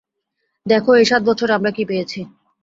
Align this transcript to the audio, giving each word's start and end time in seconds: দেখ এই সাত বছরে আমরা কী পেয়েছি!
দেখ 0.65 0.83
এই 0.93 1.05
সাত 1.09 1.21
বছরে 1.29 1.51
আমরা 1.57 1.71
কী 1.71 1.83
পেয়েছি! 1.89 2.19